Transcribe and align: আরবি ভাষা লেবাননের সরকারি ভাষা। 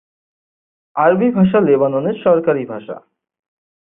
আরবি 0.95 1.27
ভাষা 1.31 1.59
লেবাননের 1.59 2.17
সরকারি 2.23 2.63
ভাষা। 2.65 2.97